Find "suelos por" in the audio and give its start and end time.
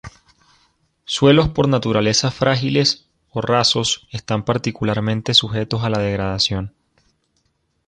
1.05-1.69